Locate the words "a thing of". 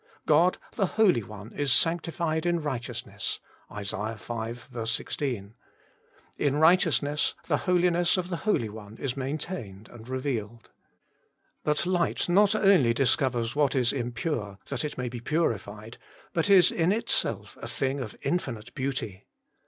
17.61-18.15